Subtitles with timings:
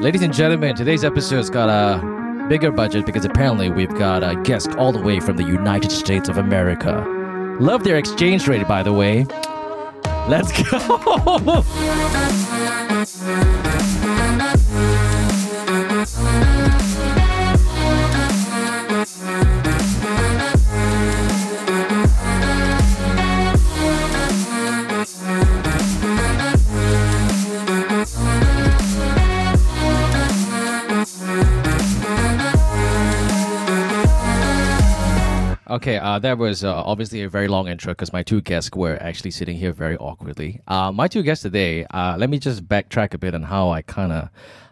[0.00, 4.70] Ladies and gentlemen, today's episode's got a bigger budget because apparently we've got a guest
[4.72, 7.04] all the way from the United States of America.
[7.60, 9.24] Love their exchange rate, by the way.
[10.28, 11.64] Let's go.
[35.74, 38.96] Okay, uh, that was uh, obviously a very long intro because my two guests were
[39.02, 40.60] actually sitting here very awkwardly.
[40.68, 43.82] Uh, my two guests today, uh, let me just backtrack a bit on how I
[43.82, 44.28] kind of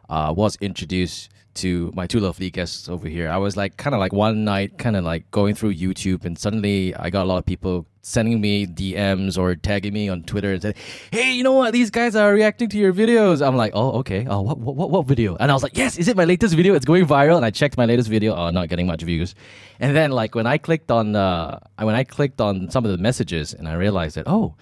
[0.08, 3.28] uh, was introduced to my two lovely guests over here.
[3.28, 6.38] I was like, kind of like one night, kind of like going through YouTube, and
[6.38, 10.52] suddenly I got a lot of people sending me DMs or tagging me on Twitter
[10.52, 10.74] and saying,
[11.10, 11.72] "Hey, you know what?
[11.72, 14.26] These guys are reacting to your videos." I'm like, "Oh, okay.
[14.28, 16.74] Oh, what, what, what video?" And I was like, "Yes, is it my latest video?
[16.74, 18.34] It's going viral." And I checked my latest video.
[18.34, 19.34] Oh, not getting much views.
[19.80, 22.98] And then, like when I clicked on, uh, when I clicked on some of the
[22.98, 24.54] messages, and I realized that, oh.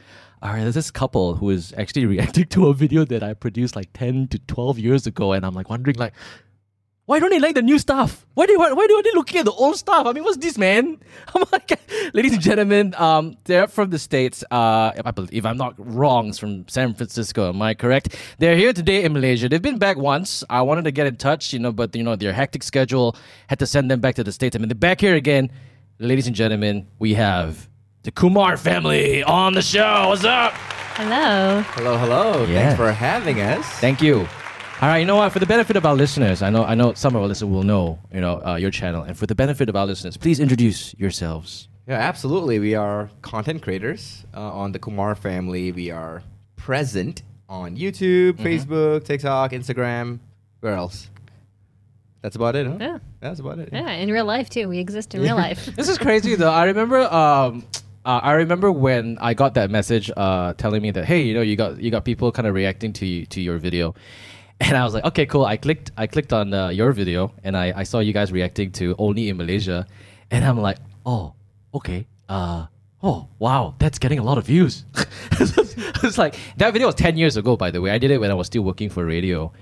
[0.43, 3.77] All right, there's this couple who is actually reacting to a video that I produced
[3.77, 6.15] like 10 to 12 years ago, and I'm like wondering, like,
[7.11, 8.25] why don't they like the new stuff?
[8.35, 10.07] Why do why, why are they looking at the old stuff?
[10.07, 10.97] I mean, what's this, man?
[11.35, 11.81] I'm like,
[12.15, 14.45] ladies and gentlemen, um, they're from the states.
[14.49, 17.49] Uh, if, I believe, if I'm not wrong, it's from San Francisco.
[17.49, 18.15] Am I correct?
[18.39, 19.49] They're here today in Malaysia.
[19.49, 20.45] They've been back once.
[20.49, 23.17] I wanted to get in touch, you know, but you know their hectic schedule
[23.49, 24.55] had to send them back to the states.
[24.55, 25.51] I mean, they're back here again.
[25.99, 27.69] Ladies and gentlemen, we have
[28.05, 30.11] the Kumar family on the show.
[30.11, 30.53] What's up?
[30.95, 31.63] Hello.
[31.75, 32.45] Hello, hello.
[32.45, 32.69] Yeah.
[32.69, 33.67] Thanks for having us.
[33.81, 34.29] Thank you.
[34.83, 35.31] All right, you know what?
[35.31, 37.65] For the benefit of our listeners, I know, I know some of our listeners will
[37.65, 40.95] know, you know, uh, your channel, and for the benefit of our listeners, please introduce
[40.99, 41.69] yourselves.
[41.87, 42.59] Yeah, absolutely.
[42.61, 45.71] We are content creators uh, on the Kumar family.
[45.71, 46.23] We are
[46.57, 48.47] present on YouTube, Mm-hmm.
[48.47, 50.19] Facebook, TikTok, Instagram.
[50.61, 51.11] Where else?
[52.23, 52.77] That's about it, huh?
[52.81, 52.99] Yeah.
[53.21, 53.69] That's about it.
[53.73, 54.67] Yeah, in real life too.
[54.67, 55.69] We exist in real life.
[55.77, 56.53] This is crazy though.
[56.53, 57.67] I remember, um,
[58.07, 61.43] uh, I remember when I got that message uh, telling me that, hey, you know,
[61.43, 63.95] you got you got people kind of reacting to you, to your video,
[64.61, 65.45] and I was like, okay, cool.
[65.45, 68.73] I clicked I clicked on uh, your video, and I, I saw you guys reacting
[68.73, 69.87] to only in Malaysia,
[70.31, 71.35] and I'm like, oh,
[71.75, 72.07] okay.
[72.29, 72.67] Uh,
[73.03, 74.85] oh, wow, that's getting a lot of views.
[75.33, 77.91] it's like that video was ten years ago, by the way.
[77.91, 79.53] I did it when I was still working for radio,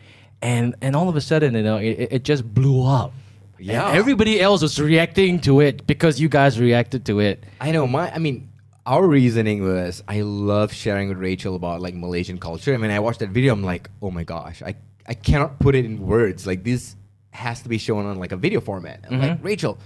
[0.42, 3.12] and and all of a sudden, you know, it, it- just blew up.
[3.60, 3.88] Yeah.
[3.88, 7.42] And everybody else was reacting to it because you guys reacted to it.
[7.60, 7.88] I know.
[7.88, 8.48] My, I mean,
[8.86, 12.72] our reasoning was I love sharing with Rachel about like Malaysian culture.
[12.72, 14.76] I mean, I watched that video, I'm like, oh my gosh, I,
[15.08, 16.46] I cannot put it in words.
[16.46, 16.94] Like this
[17.30, 19.04] has to be shown on like a video format.
[19.10, 19.46] I'm like, mm-hmm.
[19.46, 19.78] Rachel,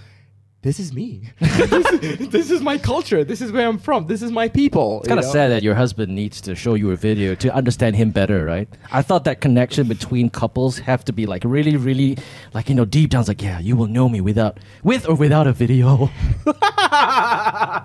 [0.63, 1.29] this is me.
[1.39, 1.91] this,
[2.29, 3.23] this is my culture.
[3.23, 4.07] This is where I'm from.
[4.07, 4.99] This is my people.
[4.99, 7.95] It's kind of sad that your husband needs to show you a video to understand
[7.95, 8.67] him better, right?
[8.91, 12.17] I thought that connection between couples have to be like really, really,
[12.53, 13.21] like you know, deep down.
[13.21, 16.09] It's like, yeah, you will know me without, with or without a video.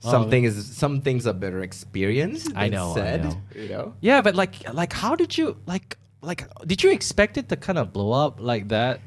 [0.00, 0.48] Something oh.
[0.48, 2.52] is some things are better experienced.
[2.56, 3.42] I know, I Said, know.
[3.54, 3.94] You know.
[4.00, 7.78] yeah, but like, like, how did you like, like, did you expect it to kind
[7.78, 9.00] of blow up like that?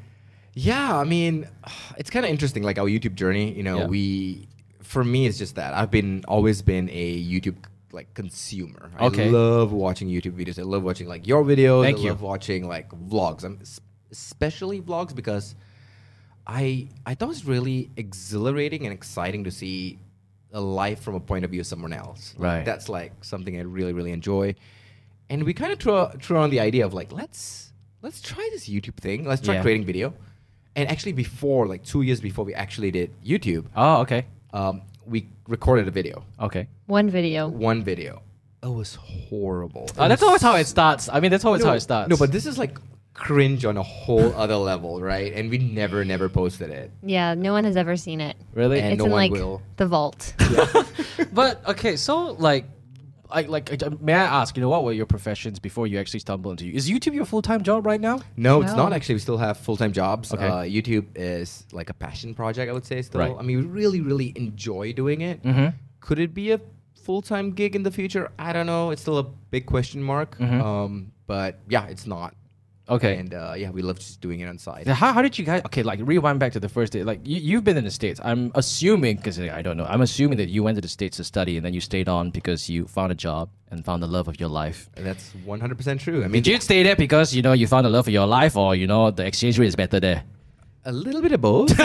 [0.54, 1.48] Yeah, I mean,
[1.98, 3.52] it's kind of interesting, like our YouTube journey.
[3.52, 3.86] You know, Yeah.
[3.86, 4.48] we,
[4.82, 7.56] for me, it's just that I've been always been a YouTube
[7.92, 8.90] like consumer.
[9.00, 9.28] Okay.
[9.28, 10.58] I love watching YouTube videos.
[10.58, 11.82] I love watching like your videos.
[11.84, 12.08] Thank I you.
[12.08, 13.44] love watching like vlogs.
[13.44, 13.60] I'm
[14.10, 15.54] especially vlogs because
[16.46, 19.98] I I thought it was really exhilarating and exciting to see
[20.52, 22.34] a life from a point of view of someone else.
[22.36, 22.64] Like, Right.
[22.64, 24.54] That's like something I really really enjoy.
[25.30, 28.68] And we kind of throw throw on the idea of like let's let's try this
[28.68, 29.24] YouTube thing.
[29.24, 29.62] Let's try Yeah.
[29.62, 30.14] creating video.
[30.76, 35.28] And actually, before like two years before we actually did YouTube, Oh, okay, um, we
[35.48, 36.66] recorded a video, okay.
[36.86, 37.48] One video.
[37.48, 38.22] one video.
[38.62, 39.88] It was horrible.
[39.96, 41.08] Uh, that's always how it starts.
[41.12, 42.08] I mean, that's always no, how it starts.
[42.10, 42.76] No, but this is like
[43.12, 45.32] cringe on a whole other level, right?
[45.32, 46.90] And we never, never posted it.
[47.02, 48.36] Yeah, no one has ever seen it.
[48.54, 49.62] really, And it's no in one like will.
[49.76, 50.34] the vault.
[51.32, 52.64] But okay, so like,
[53.30, 53.72] I like.
[53.82, 54.56] uh, May I ask?
[54.56, 56.74] You know, what were your professions before you actually stumbled into?
[56.74, 58.20] Is YouTube your full time job right now?
[58.36, 58.84] No, it's No.
[58.84, 59.16] not actually.
[59.16, 60.32] We still have full time jobs.
[60.32, 60.46] Okay.
[60.46, 63.02] Uh, YouTube is like a passion project, I would say.
[63.02, 63.34] Still, Right.
[63.38, 65.42] I mean, we really, really enjoy doing it.
[65.42, 65.76] Mm-hmm.
[66.00, 66.60] Could it be a
[66.94, 68.30] full time gig in the future?
[68.38, 68.90] I don't know.
[68.90, 70.38] It's still a big question mark.
[70.38, 70.60] Mhm.
[70.62, 72.34] Um, but yeah, it's not.
[72.88, 73.16] Okay.
[73.16, 74.58] And uh, yeah, we love just doing it on.
[74.84, 75.62] Yeah, How, how did you guys?
[75.66, 77.02] Okay, like rewind back to the first day.
[77.02, 78.20] Like you, you've been in the states.
[78.22, 79.86] I'm assuming because I don't know.
[79.86, 82.30] I'm assuming that you went to the states to study and then you stayed on
[82.30, 84.90] because you found a job and found the love of your life.
[84.96, 86.24] That's 100% true.
[86.24, 88.26] I mean, Did you stay there because you know you found the love of your
[88.26, 90.22] life, or you know the exchange rate is better there?
[90.86, 91.74] a little bit of both.
[91.76, 91.84] how,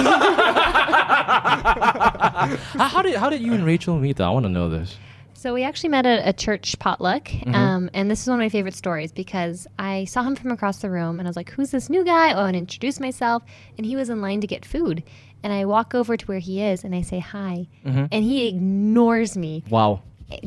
[2.76, 4.18] how did how did you and Rachel meet?
[4.18, 4.26] Though?
[4.26, 4.98] I want to know this.
[5.40, 7.56] So we actually met at a church potluck, Mm-hmm.
[7.56, 10.80] um, and this is one of my favorite stories because I saw him from across
[10.80, 13.44] the room, and I was like, "Who's this new guy?" Oh, and introduced myself,
[13.78, 15.02] and he was in line to get food,
[15.42, 18.06] and I walk over to where he is, and I say hi, Mm-hmm.
[18.12, 20.02] and he ignores me, Wow.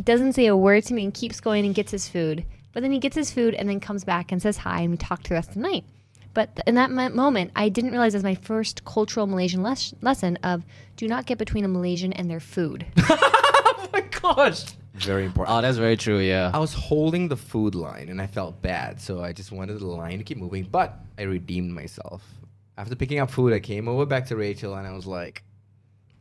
[0.04, 2.44] doesn't say a word to me, and keeps going and gets his food.
[2.74, 4.98] But then he gets his food and then comes back and says hi, and we
[4.98, 5.84] talk the rest of the night.
[6.34, 9.62] But th- in that mo- moment, I didn't realize it was my first cultural Malaysian
[9.62, 10.64] les- lesson of
[10.98, 12.84] do not get between a Malaysian and their food.
[12.98, 14.64] oh my gosh.
[14.94, 15.56] Very important.
[15.56, 16.18] Oh, that's very true.
[16.18, 16.50] Yeah.
[16.52, 19.86] I was holding the food line and I felt bad, so I just wanted the
[19.86, 20.64] line to keep moving.
[20.64, 22.22] But I redeemed myself.
[22.76, 25.42] After picking up food, I came over back to Rachel and I was like,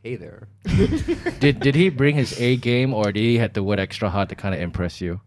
[0.02, 0.48] "Hey there."
[1.40, 4.28] did did he bring his A game or did he have to work extra hard
[4.30, 5.20] to kind of impress you?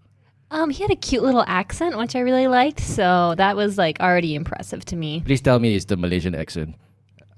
[0.52, 4.00] Um, he had a cute little accent, which I really liked, so that was like
[4.00, 5.22] already impressive to me.
[5.26, 6.76] Please tell me it's the Malaysian accent.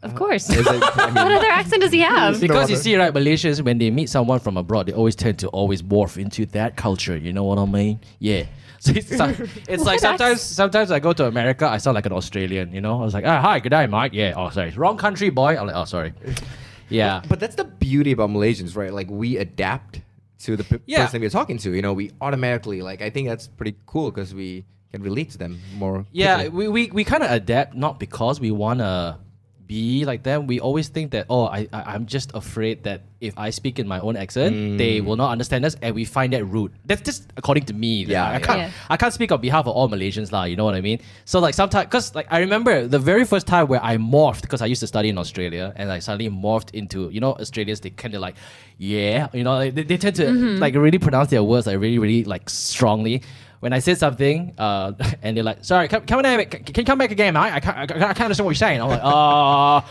[0.03, 0.49] Of course.
[0.49, 0.67] Is it-
[0.97, 2.39] I what other accent does he have?
[2.39, 5.47] Because you see, right, Malaysians when they meet someone from abroad, they always tend to
[5.49, 7.17] always morph into that culture.
[7.17, 7.99] You know what I mean?
[8.19, 8.43] Yeah.
[8.79, 12.05] So it's like, it's like What sometimes sometimes I go to America, I sound like
[12.05, 12.71] an Australian.
[12.71, 14.13] You know, I was like, ah, hi, good day, Mike.
[14.13, 14.33] Yeah.
[14.37, 15.57] Oh, sorry, wrong country, boy.
[15.57, 16.13] I'm like, oh, sorry.
[16.89, 17.21] Yeah.
[17.27, 18.93] but that's the beauty about Malaysians, right?
[18.93, 20.01] Like we adapt
[20.43, 21.05] to the p- Yeah.
[21.05, 21.71] person we're talking to.
[21.71, 23.01] You know, we automatically like.
[23.01, 26.05] I think that's pretty cool because we can relate to them more.
[26.11, 26.49] Yeah, quickly.
[26.57, 29.17] we, we, we kind of adapt not because we want to
[29.67, 30.47] be like them.
[30.47, 33.87] We always think that, oh, I, I, I'm just afraid that if I speak in
[33.87, 35.05] my own accent, they mm.
[35.05, 36.71] will not understand us and we find that rude.
[36.85, 38.05] That's just according to me.
[38.05, 38.71] Yeah, I, I can't, Yeah.
[38.89, 40.99] I can't speak on behalf of all Malaysians, lah, you know what I mean?
[41.25, 44.61] So, like, sometimes, because, like, I remember the very first time where I morphed, because
[44.61, 47.89] I used to study in Australia, and I suddenly morphed into, you know, Australians, they
[47.89, 48.35] kind of like,
[48.77, 50.61] yeah, you know, like, they, they tend to, mm-hmm.
[50.61, 53.23] like, really pronounce their words, like, really, really, like, strongly
[53.59, 56.85] when I said something, uh, and they're like, "Sorry, come, come in, can, can you
[56.85, 57.35] come back again.
[57.35, 59.81] I can't, I can't I can't understand what you're saying." I'm like, "Uh."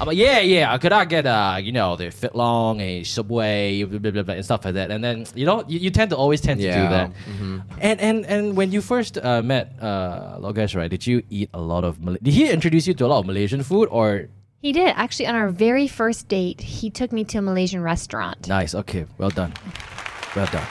[0.00, 0.78] I'm like, yeah, yeah.
[0.78, 4.32] Could I get, uh, you know, the fit long, a subway, blah, blah, blah, blah,
[4.34, 4.90] and stuff like that.
[4.90, 7.10] And then, you know, you, you tend to always tend to do Yeah, that.
[7.28, 7.62] mhm.
[7.80, 10.88] And and and when you first uh, met uh, Logesh, right?
[10.90, 12.00] Did you eat a lot of?
[12.00, 14.28] Mal- did he introduce you to a lot of Malaysian food, or
[14.62, 14.88] He did.
[14.96, 18.48] Actually, on our very first date, he took me to a Malaysian restaurant.
[18.48, 18.74] nice?
[18.74, 19.52] Okay, well done,
[20.34, 20.64] well done.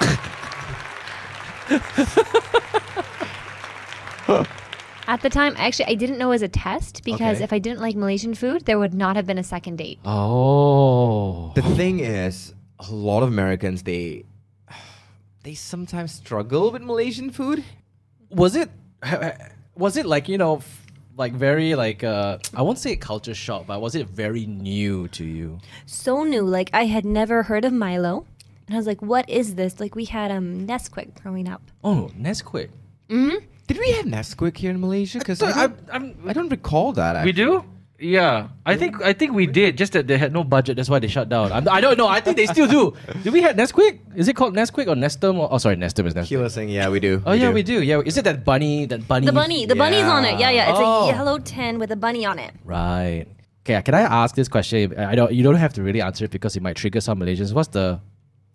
[5.08, 7.44] At the time, actually, I didn't know it was a test because Okay.
[7.44, 9.98] if I didn't like Malaysian food, there would not have been a second date.
[10.04, 14.24] Oh, The thing is, a lot of Americans they
[15.42, 17.64] they sometimes struggle with Malaysian food.
[18.30, 18.70] was it
[19.74, 20.86] was it like you know f-
[21.18, 25.24] like very like uh i won't say culture shock but was it very new to
[25.24, 26.42] you so new.
[26.42, 28.24] Like I had never heard of Milo,
[28.72, 31.60] and I was like, "What is this?" Like we had um Nesquik growing up.
[31.84, 32.70] oh nesquik
[33.12, 33.36] Hmm.
[33.68, 35.18] Did we have Nesquik here in Malaysia?
[35.20, 37.20] Because I, I- don't- I'm- I don't recall that.
[37.28, 37.64] we do
[38.02, 40.98] yeah i think i think we did just that they had no budget that's why
[40.98, 42.82] they shut down I'm, i don't know i think they still do
[43.22, 46.14] do we have nesquik is it called nesquik or nestum or, oh sorry nestum is
[46.18, 47.22] nestum Kila saying, yeah, we do.
[47.24, 50.02] oh yeah we do yeah is it that bunny that bunny The bunny, the bunny's
[50.16, 50.34] on it.
[50.42, 50.70] Yeah, yeah.
[50.74, 51.04] It's Oh.
[51.06, 52.50] a yellow tin with a bunny on it.
[52.64, 53.26] right
[53.62, 56.32] okay can i ask this question i don't you don't have to really answer it
[56.34, 57.86] because it might trigger some malaysians what's the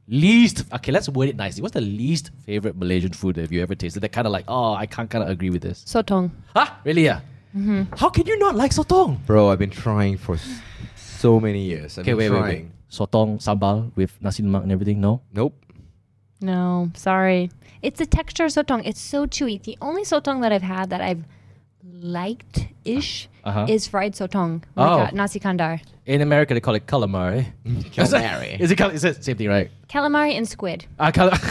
[0.08, 3.76] least okay let's word it nicely what's the least favorite malaysian food that you ever
[3.76, 6.32] tasted that kind of like oh i can't kind of agree with this Sotong.
[6.56, 7.20] huh really yeah
[7.56, 7.84] mm-hmm.
[7.96, 10.62] how can you not like sotong Bro, I've been trying for s-
[10.96, 11.98] so many years.
[11.98, 15.54] I've okay wait wait wait sotong sambal with nasi lemak and everything no Nope.
[16.40, 17.50] No, sorry.
[17.82, 18.86] It's the texture of sotong.
[18.86, 19.62] It's so chewy.
[19.62, 21.24] The only sotong that I've had that I've
[21.84, 23.66] liked ish Uh-huh.
[23.70, 24.62] is fried sotong.
[24.76, 24.84] Oh.
[24.84, 25.80] Like uh, nasi kandar.
[26.06, 27.42] in america they call it calamari
[27.96, 28.60] Calamari.
[28.64, 30.86] is it cal- it same thing right Calamari and squid.
[31.00, 31.32] Ah, cal-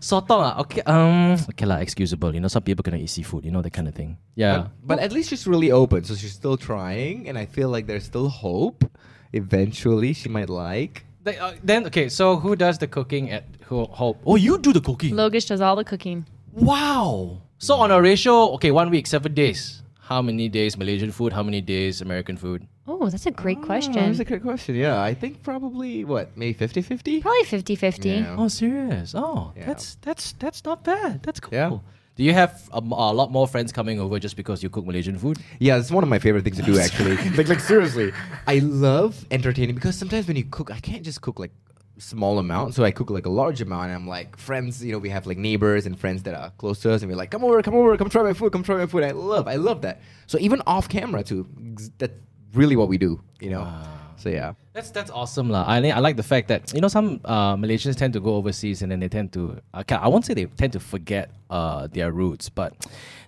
[0.00, 3.50] sotong ah, okay um okay lah excusable you know some people cannot eat seafood you
[3.50, 6.32] know that kind of thing yeah But, but at least she's really open, so she's
[6.34, 8.84] still trying, and I feel like there's still hope.
[9.32, 11.02] Eventually, she might like.
[11.26, 14.20] They- uh, then okay, so who does the cooking at Ho- Hope?
[14.28, 15.14] Oh, you do the cooking.
[15.16, 16.26] Logesh does all the cooking.
[16.52, 17.40] wow.
[17.58, 19.80] So on a ratio, okay, one week, seven days.
[20.08, 21.32] How many days Malaysian food?
[21.32, 22.66] How many days American food?
[22.86, 23.94] Oh, that's a great Oh, question.
[23.94, 24.74] that's a great question.
[24.74, 27.22] Yeah, I think probably what, maybe 50-50?
[27.22, 28.08] Probably 50 50.
[28.10, 28.36] Yeah.
[28.38, 29.14] Oh, serious?
[29.16, 29.64] Oh, Yeah.
[29.66, 31.22] that's that's that's not bad.
[31.22, 31.54] That's cool.
[31.54, 31.78] Yeah.
[32.16, 35.38] Do you have a lot more friends coming over just because you cook Malaysian food?
[35.58, 37.16] Yeah, it's one of my favorite things to do actually.
[37.38, 38.12] like like seriously.
[38.46, 41.50] I love entertaining because sometimes when you cook, I can't just cook like
[41.98, 42.74] small amount.
[42.74, 45.26] So I cook like a large amount and I'm like friends, you know, we have
[45.26, 47.74] like neighbors and friends that are close to us and we're like, come over, come
[47.74, 49.04] over, come try my food, come try my food.
[49.04, 50.00] I love, I love that.
[50.26, 51.46] So even off camera too,
[51.98, 52.14] that's
[52.52, 53.62] really what we do, you know.
[53.66, 54.12] Ah.
[54.16, 54.54] So yeah.
[54.74, 55.64] That's that's awesome lah.
[55.68, 58.82] I I like the fact that you know some uh, Malaysians tend to go overseas
[58.82, 62.10] and then they tend to I I won't say they tend to forget uh, their
[62.10, 62.74] roots, but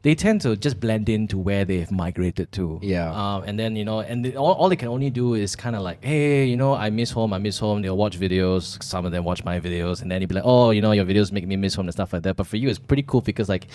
[0.02, 2.80] they tend to just blend into where they've migrated to.
[2.82, 3.14] Yeah.
[3.14, 5.76] Um, and then you know, and they, all, all they can only do is kind
[5.76, 7.80] of like, hey, you know, I miss home, I miss home.
[7.80, 8.82] They'll watch videos.
[8.82, 11.04] Some of them watch my videos, and then you'll be like, oh, you know, your
[11.04, 12.34] videos make me miss home and stuff like that.
[12.34, 13.68] But for you, it's pretty cool because like,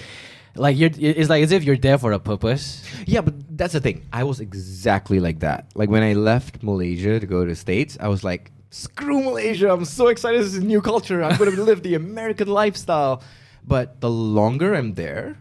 [0.55, 2.83] like you're, it's like as if you're there for a purpose.
[3.05, 4.05] Yeah, but that's the thing.
[4.11, 5.71] I was exactly like that.
[5.75, 9.71] Like when I left Malaysia to go to the States, I was like, screw Malaysia.
[9.71, 10.39] I'm so excited.
[10.41, 11.23] This is a new culture.
[11.23, 13.21] I'm going to live the American lifestyle.
[13.65, 15.37] But the longer I'm there,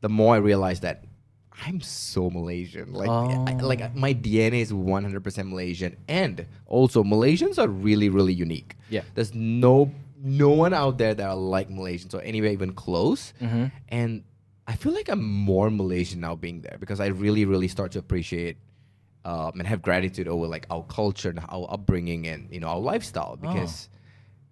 [0.00, 1.04] the more I realize that
[1.66, 2.92] I'm so Malaysian.
[2.92, 3.66] Like, I, Oh.
[3.66, 5.96] like my DNA is 100% Malaysian.
[6.08, 8.76] And also, Malaysians are really, really unique.
[8.90, 9.02] Yeah.
[9.14, 13.32] There's no no one out there that are like Malaysians or anywhere even close.
[13.40, 13.70] Mhm.
[13.88, 14.22] And
[14.68, 17.98] I feel like I'm more Malaysian now being there because I really, really start to
[17.98, 18.58] appreciate
[19.24, 22.78] um, and have gratitude over like our culture and our upbringing and you know our
[22.78, 23.88] lifestyle because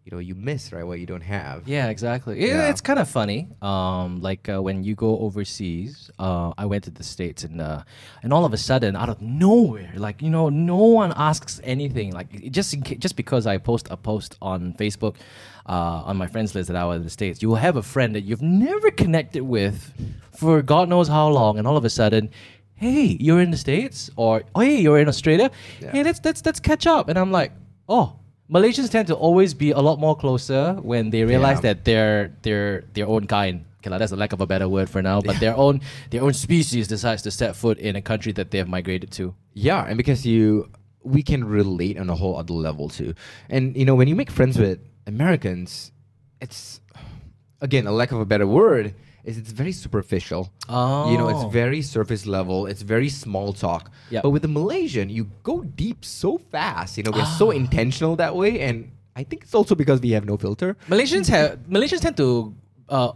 [0.06, 1.66] you know you miss right what you don't have.
[1.66, 2.38] Yeah, exactly.
[2.40, 2.70] It- Yeah.
[2.70, 3.48] It's kind of funny.
[3.60, 7.82] Um, like uh, when you go overseas, uh, I went to the states and uh,
[8.22, 12.12] and all of a sudden, out of nowhere, like you know, no one asks anything.
[12.12, 12.70] Like just
[13.04, 15.16] just because I post a post on Facebook.
[15.68, 17.82] Uh, on my friends list that I was in the States, you will have a
[17.82, 19.92] friend that you've never connected with
[20.30, 22.30] for God knows how long, and all of a sudden,
[22.76, 25.50] hey, you're in the States, or oh, hey, you're in Australia.
[25.82, 25.90] Yeah.
[25.90, 27.08] Hey, let's let's let's catch up.
[27.08, 27.50] And I'm like,
[27.88, 28.14] oh,
[28.50, 31.72] Malaysians tend to always be a lot more closer when they realize Yeah.
[31.74, 33.64] that they're they're their own kind.
[33.80, 36.22] Okay, like, that's a lack of a better word for now, but their own their
[36.22, 39.34] own species decides to set foot in a country that they have migrated to.
[39.54, 40.68] Yeah, and because you
[41.02, 43.14] we can relate on a whole other level too.
[43.48, 45.90] And you know, when you make friends with Americans,
[46.40, 46.80] it's
[47.60, 48.94] again a lack of a better word
[49.26, 50.42] is it's very superficial.
[50.68, 51.32] You know, Oh.
[51.34, 52.66] it's very surface level.
[52.66, 53.90] It's very small talk.
[54.10, 54.22] Yep.
[54.24, 56.96] But with the Malaysian, you go deep so fast.
[56.96, 57.60] You know, we're so Ah.
[57.62, 58.76] intentional that way, and
[59.16, 60.76] I think it's also because we have no filter.
[60.88, 62.54] Malaysians have Malaysians tend to
[62.88, 63.12] uh,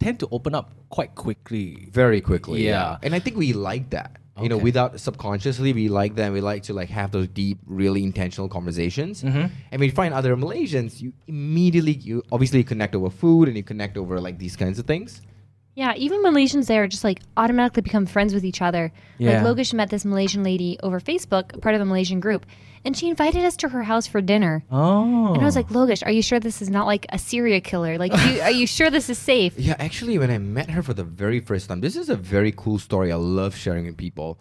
[0.00, 1.88] tend to open up quite quickly.
[1.92, 2.66] very quickly.
[2.66, 2.98] Yeah.
[3.04, 4.10] And I think we like that.
[4.42, 6.32] You know, without subconsciously, we like that.
[6.32, 9.22] We like to like have those deep, really intentional conversations.
[9.22, 9.50] Mhm.
[9.70, 13.62] And when you find other Malaysians, you immediately, you obviously connect over food and you
[13.62, 15.20] connect over like these kinds of things.
[15.74, 18.92] Yeah, even Malaysians there just like automatically become friends with each other.
[19.18, 19.42] Yeah.
[19.42, 22.44] Like Logesh met this Malaysian lady over Facebook, part of a Malaysian group,
[22.84, 24.62] and she invited us to her house for dinner.
[24.70, 25.74] Oh, And I was like, oh.
[25.74, 27.96] Logesh, are you sure this is not like a serial killer?
[27.96, 29.54] Like, you, are you sure this is safe?
[29.62, 32.52] Yeah, actually, when I met her for the very first time, this is a very
[32.52, 33.10] cool story.
[33.12, 34.38] I love sharing with people.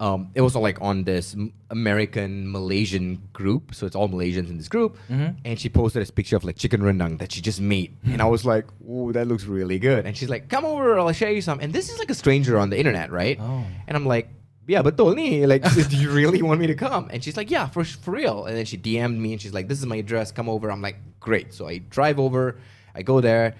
[0.00, 1.34] Um, it was like on this
[1.70, 5.30] American Malaysian group, so it's all Malaysians in this group, mm-hmm.
[5.44, 8.12] and she posted this picture of like chicken rendang that she just made, hmm.
[8.12, 11.12] and I was like, "Ooh, that looks really good." And she's like, "Come over, I'll
[11.12, 13.38] show you some." And this is like a stranger on the internet, right?
[13.40, 13.64] Oh.
[13.88, 14.28] And I'm like,
[14.68, 15.46] "Yeah, but ni.
[15.46, 18.46] Like, do you really want me to come?" And she's like, "Yeah, for for real."
[18.46, 20.30] And then she DM'd me, and she's like, "This is my address.
[20.30, 22.60] Come over." I'm like, "Great." So I drive over,
[22.94, 23.56] I go there,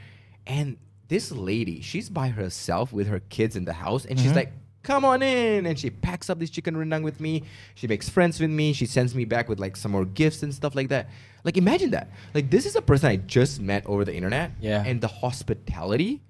[0.47, 0.77] and
[1.09, 4.37] this lady, she's by herself with her kids in the house, and she's mm-hmm.
[4.37, 7.43] like, "Come on in!" And she packs up this chicken rendang with me.
[7.75, 8.73] She makes friends with me.
[8.73, 11.09] She sends me back with like some more gifts and stuff like that.
[11.45, 12.11] Like imagine that.
[12.35, 14.53] Like this is a person I just met over the internet.
[14.61, 14.83] Yeah.
[14.85, 16.23] And the hospitality,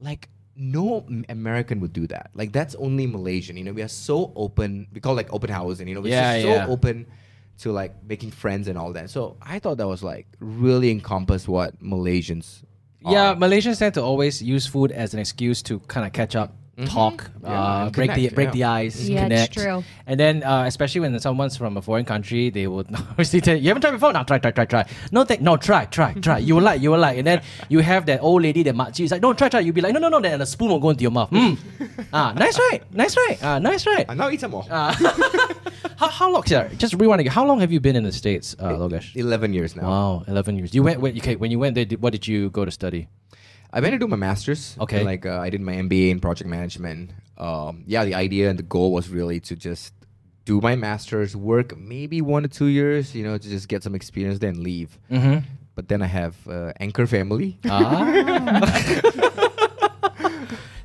[0.00, 2.30] like no American would do that.
[2.34, 3.56] Like that's only Malaysian.
[3.56, 4.86] You know, we are so open.
[4.92, 6.66] We call it like open house, and you know, we're Yeah, just yeah.
[6.66, 7.06] so open
[7.58, 9.08] to like making friends and all that.
[9.10, 12.62] So I thought that was like really encompass what Malaysians.
[13.04, 13.36] Yeah, are.
[13.36, 16.54] Malaysians tend to always use food as an excuse to kind of catch up,
[16.86, 18.52] talk, Yeah, uh, and break the break yeah.
[18.52, 19.52] the ice, Yeah, it's connect.
[19.54, 19.84] true.
[20.06, 23.62] And then, uh, especially when someone's from a foreign country, they would obviously tell you,
[23.62, 24.12] you haven't tried before.
[24.12, 24.84] No, try, try, try, try.
[25.12, 26.38] No, th- no, try, try, try.
[26.38, 27.18] You will like, you will like.
[27.18, 29.60] And then you have that old lady, that makcik, is like, no, try, try.
[29.60, 30.20] You'll be like, no, no, no.
[30.20, 31.30] Then a spoon will go into your mouth.
[31.30, 31.58] Mm.
[32.12, 32.82] ah, nice, right?
[32.92, 33.38] Nice, right?
[33.42, 34.06] Ah, nice, right?
[34.08, 34.64] And now eat some more.
[34.70, 34.92] Uh,
[35.96, 36.42] how, how long?
[36.44, 37.32] Sorry, just rewind again.
[37.32, 39.14] How long have you been in the states, uh, Logesh?
[39.14, 39.88] Eleven years now.
[39.88, 40.74] Wow, eleven years.
[40.74, 41.00] You went.
[41.00, 43.08] When, okay, when you went there, did, what did you go to study?
[43.72, 44.76] I went to do my master's.
[44.80, 45.02] Okay.
[45.02, 47.10] Like uh, I did my MBA in project management.
[47.38, 49.94] Um, yeah, the idea and the goal was really to just
[50.44, 53.94] do my master's, work maybe one to two years, you know, to just get some
[53.94, 54.98] experience, then leave.
[55.10, 55.46] Mm-hmm.
[55.74, 57.58] But then I have uh, anchor family.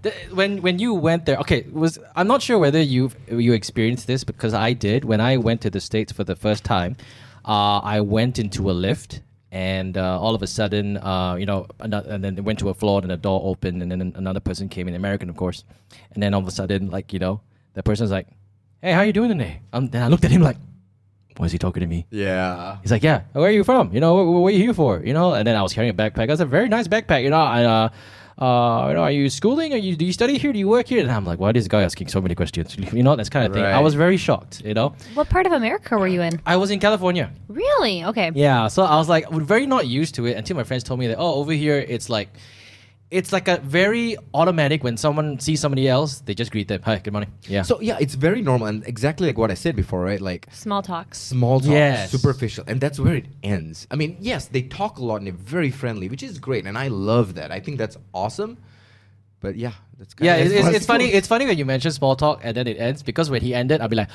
[0.04, 4.06] The- when when you went there, okay, was I'm not sure whether you you experienced
[4.06, 6.96] this because I did when I went to the states for the first time.
[7.44, 11.68] Uh, I went into a lift and uh, all of a sudden, uh, you know,
[11.80, 14.68] and then it went to a floor and the door opened and then another person
[14.70, 15.64] came in, American of course,
[16.14, 17.42] and then all of a sudden, like you know,
[17.74, 18.28] that person's like,
[18.82, 20.58] "Hey, how you doing today?" Um, then I looked at him like,
[21.38, 22.78] "Why is he talking to me?" yeah.
[22.82, 23.94] He's like, yeah, where are you from?
[23.94, 25.02] You know, what, what are you here for?
[25.04, 26.28] You know, and then I was carrying a backpack.
[26.28, 27.42] That's a very nice backpack, you know.
[27.42, 27.90] And uh,
[28.38, 29.74] uh, you know, are you schooling?
[29.74, 30.54] Are you do you study here?
[30.54, 31.02] Do you work here?
[31.02, 32.78] And I'm like, why is this guy asking so many questions?
[32.98, 33.64] You know, that's kind of thing.
[33.64, 34.62] I was very shocked.
[34.64, 36.40] You know, What part of America were you in?
[36.46, 37.32] I was in California.
[37.48, 38.04] Really?
[38.06, 38.32] Okay.
[38.36, 41.08] Yeah, so I was like very not used to it until my friends told me
[41.08, 42.30] that oh over here it's like
[43.10, 47.00] it's like a very automatic when someone sees somebody else they just greet them hi
[47.00, 50.02] good morning yeah So yeah, it's very normal and exactly like what I said before,
[50.04, 50.20] right?
[50.20, 51.18] Like Small talks.
[51.18, 52.12] small talk, Yes.
[52.12, 53.88] superficial, and that's where it ends.
[53.90, 56.78] I mean, yes, they talk a lot and they're very friendly, which is great, and
[56.78, 57.50] I love that.
[57.52, 58.58] I think that's awesome.
[59.40, 61.92] But yeah, that's kind yeah of it's, it's, it's funny it's funny when you mention
[61.92, 64.10] small talk and then it ends because when he ended I'll be like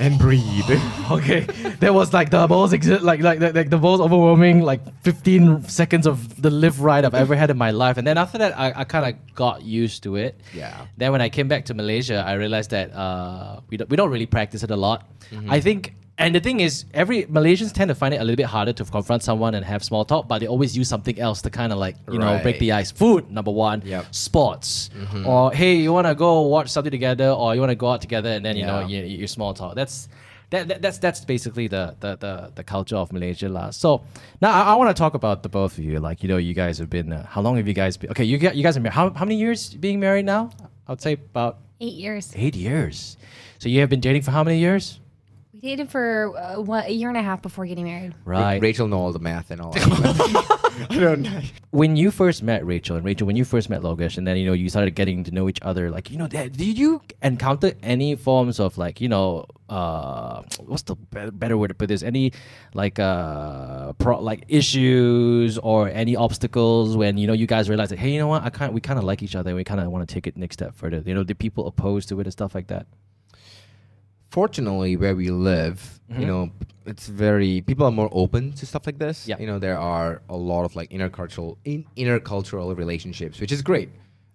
[0.00, 0.70] and breathe.
[1.10, 1.40] okay
[1.80, 5.62] that was like the most exi- like, like like like the most overwhelming like 15
[5.68, 8.58] seconds of the lift ride I've ever had in my life and then after that
[8.58, 10.86] I, I kind of got used to it Yeah.
[10.96, 14.10] then when I came back to Malaysia I realized that uh, we, don't, we don't
[14.10, 15.50] really practice it a lot Mm-hmm.
[15.50, 18.46] I think and the thing is every Malaysians tend to find it a little bit
[18.46, 21.50] harder to confront someone and have small talk but they always use something else to
[21.50, 24.02] kind of like you know break the ice food number one Yep.
[24.04, 24.12] Mm-hmm.
[24.12, 24.90] sports
[25.26, 28.00] or hey you want to go watch something together or you want to go out
[28.00, 30.08] together and then you know you, you small talk that's
[30.50, 33.70] that, that, that's that's basically the, the, the, the culture of Malaysia lah.
[33.70, 34.04] So
[34.40, 35.98] now I, I want to talk about the both of you.
[35.98, 37.12] Like you know, you guys have been.
[37.12, 38.10] Uh, how long have you guys been?
[38.10, 38.94] Okay, you got you guys are married.
[38.94, 40.50] How, how many years being married now?
[40.86, 42.30] I would say about Eight years.
[42.36, 43.16] eight years.
[43.58, 45.00] So you have been dating for how many years?
[45.64, 48.14] We dated for uh, what, a year and a half before getting married.
[48.26, 48.60] Right.
[48.60, 49.72] Rachel know all the math and all.
[49.76, 51.40] I don't know.
[51.70, 54.44] when you first met Rachel and Rachel, when you first met Logesh, and then you
[54.44, 57.72] know you started getting to know each other, like you know, did did you encounter
[57.82, 62.02] any forms of like you know, uh, what's the be- better way to put this?
[62.02, 62.34] Any
[62.74, 67.98] like uh, pro- like issues or any obstacles when you know you guys realized that
[67.98, 69.80] hey, you know what, I kind we kind of like each other, and we kind
[69.80, 71.02] of want to take it next step further.
[71.06, 72.86] You know, did people oppose to it and stuff like that?
[74.34, 75.78] Fortunately, where we live,
[76.18, 76.50] you know,
[76.86, 79.28] it's very people are more open to stuff like this.
[79.28, 79.38] Yeah.
[79.38, 83.90] You know, there are a lot of like intercultural in, intercultural relationships, which is great.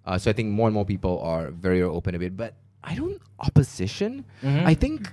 [0.05, 2.51] Uh, so I think more and more people are very open a bit But
[2.81, 4.23] I don't opposition.
[4.71, 5.11] I think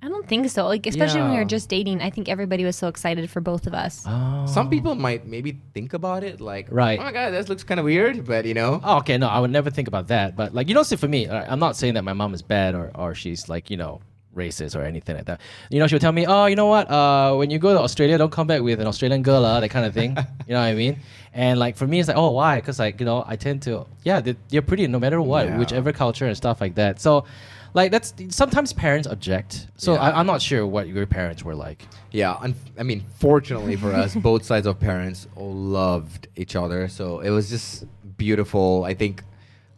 [0.00, 0.66] I don't think so.
[0.66, 1.42] Like, especially when we Yeah.
[1.42, 4.06] were just dating, I think everybody was so excited for both of us.
[4.46, 6.98] some people might maybe think about it like, Right.
[7.00, 9.40] oh my god, this looks kind of weird, but you know, Oh, okay, no, I
[9.40, 10.36] would never think about that.
[10.36, 12.42] But like, you know, see, for me, uh, I'm not saying that my mom is
[12.42, 14.00] bad or, or she's like, you know,
[14.36, 15.40] racist or anything like that.
[15.68, 16.88] You know, she'll tell me, oh, you know what?
[16.88, 19.68] Uh, when you go to Australia, don't come back with an Australian girl, uh, that
[19.70, 20.10] kind of thing.
[20.46, 21.00] you know what I mean?
[21.34, 22.56] And like for me, it's like, oh, why?
[22.56, 25.58] Because like you know, I tend to, yeah, they, you're pretty no matter what, Yeah.
[25.58, 27.00] whichever culture and stuff like that.
[27.00, 27.24] So.
[27.78, 28.10] Like that's
[28.42, 30.00] sometimes parents object, so Yeah.
[30.04, 31.80] I, I'm not sure what your parents were like.
[32.20, 37.20] Yeah, un- I mean, fortunately for us, both sides of parents loved each other, so
[37.20, 37.84] it was just
[38.16, 38.84] beautiful.
[38.90, 39.22] I think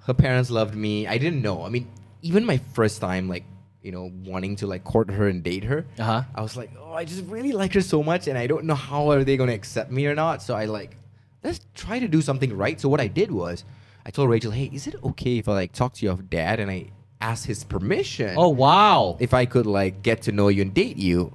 [0.06, 1.06] her parents loved me.
[1.14, 1.56] I didn't know.
[1.66, 1.86] I mean,
[2.28, 3.44] even my first time, like
[3.82, 6.22] you know, wanting to like court her and date her, Uh-huh.
[6.34, 8.74] I was like, oh, I just really like her so much, and I don't know
[8.90, 10.42] how are they going to accept me or not.
[10.46, 10.96] So I like,
[11.44, 12.80] let's try to do something right.
[12.80, 13.64] So what I did was,
[14.06, 16.70] I told Rachel, hey, is it okay if I like talk to your dad and
[16.70, 16.80] I
[17.20, 18.34] ask his permission?
[18.36, 19.16] Oh wow!
[19.20, 21.32] if I could like get to know you and date you.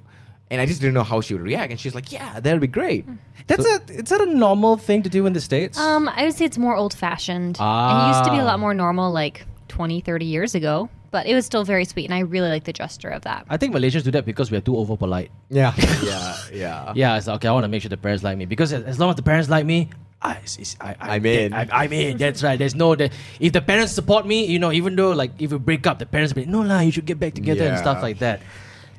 [0.52, 1.72] And I just didn't know how she would react.
[1.72, 3.04] And she's like, yeah, that'd be great.
[3.48, 5.76] That's So- a is that a normal thing to do in the states?
[5.78, 7.58] Um, I would say it's more old fashioned.
[7.60, 8.52] It used to be a Ah.
[8.52, 12.06] lot more normal like 20, 30 years ago, but it was still very sweet.
[12.06, 13.46] And I really like the gesture of that.
[13.50, 15.32] I think Malaysians do that because we are too over polite.
[15.50, 15.74] Yeah.
[16.04, 16.36] yeah.
[16.54, 16.94] Yeah.
[16.96, 17.48] Yeah, it's okay.
[17.48, 19.24] I want to make sure the parents like me because as- as long as the
[19.24, 19.90] parents like me,
[20.26, 21.54] I, it's- I, I I'm in.
[21.54, 22.18] I, I'm in.
[22.18, 22.58] That's right.
[22.58, 25.58] There's no that if the parents support me, you know, even though like if we
[25.58, 28.20] break up, the parents be no lah, you should get back together and stuff like
[28.20, 28.42] that.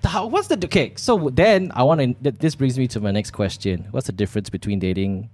[0.05, 0.93] How, what's the okay?
[0.97, 2.31] So then I want to.
[2.31, 3.89] This brings me to my next question.
[3.91, 5.31] What's the difference between dating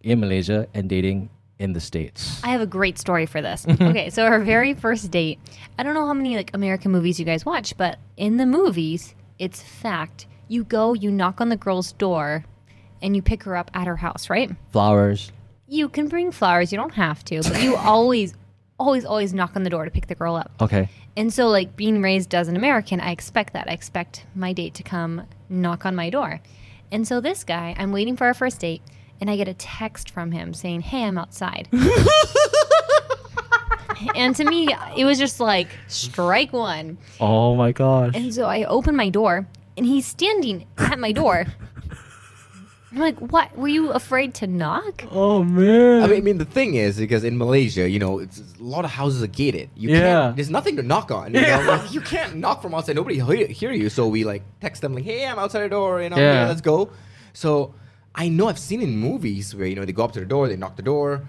[0.00, 2.40] in Malaysia and dating in the states?
[2.42, 3.66] I have a great story for this.
[3.80, 5.38] okay, so our very first date.
[5.78, 9.14] I don't know how many like American movies you guys watch, but in the movies,
[9.38, 10.26] it's fact.
[10.48, 12.44] You go, you knock on the girl's door,
[13.02, 14.50] and you pick her up at her house, right?
[14.72, 15.32] Flowers.
[15.68, 18.34] You can bring flowers, you don't have to, but you always,
[18.78, 20.52] always, always knock on the door to pick the girl up.
[20.60, 20.88] Okay.
[21.16, 23.68] And so, like being raised as an American, I expect that.
[23.68, 26.40] I expect my date to come knock on my door.
[26.92, 28.82] And so, this guy, I'm waiting for our first date,
[29.20, 31.68] and I get a text from him saying, Hey, I'm outside.
[34.14, 36.98] and to me, it was just like, strike one.
[37.18, 38.12] Oh my gosh.
[38.14, 41.46] And so I open my door, and he's standing at my door.
[42.96, 43.56] I'm like, What?
[43.56, 45.04] Were you afraid to knock?
[45.10, 46.02] Oh man.
[46.02, 48.84] I mean, I mean, the thing is, because in Malaysia, you know, it's, a lot
[48.84, 49.68] of houses are gated.
[49.76, 50.00] You Yeah.
[50.00, 51.34] can't, there's nothing to knock on.
[51.34, 51.64] You, know?
[51.68, 52.96] Like, you can't knock from outside.
[52.96, 53.88] Nobody hear, hear you.
[53.90, 56.00] So we like text them like, hey, I'm outside the door.
[56.02, 56.32] You know, Yeah.
[56.42, 56.90] yeah, let's go.
[57.34, 57.74] So
[58.14, 60.48] I know I've seen in movies where, you know, they go up to the door,
[60.48, 61.26] they knock the door.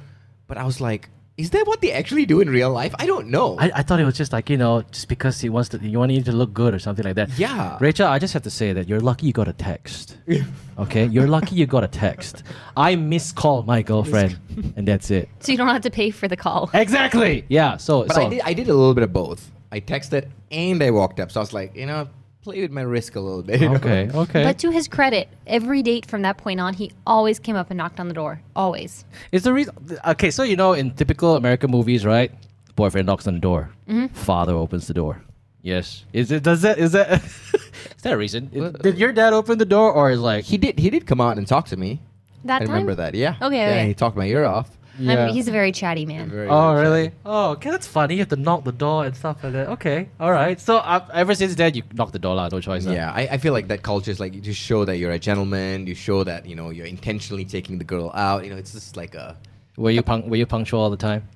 [0.47, 2.95] But I was like, Is that what they actually do in real life?
[2.97, 3.57] I don't know.
[3.59, 5.99] I, I thought it was just like you know, just because he wants to, you
[5.99, 7.37] want you to look good or something like that.
[7.37, 7.77] Yeah.
[7.79, 10.17] Rachel, I just have to say that you're lucky you got a text.
[10.79, 12.41] okay, you're lucky you got a text.
[12.75, 14.39] I miscalled my girlfriend,
[14.75, 15.29] and that's it.
[15.39, 16.71] So you don't have to pay for the call.
[16.73, 17.45] Exactly.
[17.49, 17.77] Yeah.
[17.77, 18.41] So, but so I did.
[18.43, 19.51] I did a little bit of both.
[19.71, 21.31] I texted and I walked up.
[21.31, 22.09] So I was like, you know,
[22.47, 23.61] play with my risk a little bit.
[23.61, 23.75] you know?
[23.75, 24.43] okay, okay.
[24.43, 27.77] But to his credit, every date from that point on, he always came up and
[27.77, 28.41] knocked on the door.
[28.55, 29.05] Always.
[29.31, 29.73] Is the reason
[30.07, 30.31] okay?
[30.31, 32.31] So you know, in typical American movies, right?
[32.75, 33.71] Boyfriend knocks on the door.
[33.89, 34.13] Mm-hmm.
[34.13, 35.21] Father opens the door.
[35.61, 36.05] Yes.
[36.13, 36.43] Is it?
[36.43, 36.77] Does that?
[36.77, 37.09] Is that?
[37.97, 38.49] is that a reason?
[38.53, 40.79] Well, Did your dad open the door, or is like He did.
[40.79, 41.99] He did come out and talk to me.
[42.45, 42.73] That I time?
[42.75, 43.15] remember that.
[43.15, 43.35] Yeah.
[43.41, 43.69] Okay, Yeah.
[43.71, 43.87] okay.
[43.87, 44.76] He talked my ear off.
[44.99, 46.29] I mean, he's a very chatty man.
[46.29, 47.05] Very, Oh very really?
[47.09, 47.13] shy.
[47.25, 48.15] Oh, okay, that's funny.
[48.15, 49.67] You have to knock the door and stuff like that.
[49.69, 50.59] Okay, all right.
[50.59, 52.49] So uh, ever since then, you knock the door, lah.
[52.51, 52.85] No choice.
[52.85, 52.93] lah.
[52.93, 55.19] Yeah, I, I feel like that culture is like you just show that you're a
[55.19, 55.85] gentleman.
[55.87, 58.43] You show that you know you're intentionally taking the girl out.
[58.43, 59.37] You know, it's just like a.
[59.77, 61.27] Were you punc- Were you punctual all the time?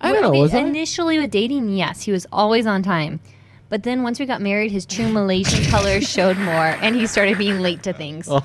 [0.00, 0.30] I don't know.
[0.30, 0.60] Well, Was I?
[0.60, 3.20] Initially with dating, yes, he was always on time.
[3.68, 7.36] But then once we got married, his true Malaysian colors showed more, and he started
[7.36, 8.28] being late to things.